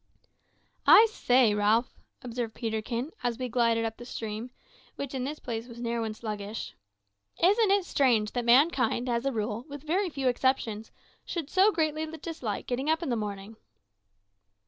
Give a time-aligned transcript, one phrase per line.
[0.87, 4.49] "I say, Ralph," observed Peterkin, as we glided up the stream,
[4.95, 6.73] which in this place was narrow and sluggish,
[7.39, 10.91] "isn't it strange that mankind, as a rule, with very few exceptions,
[11.23, 13.57] should so greatly dislike getting up in the morning?"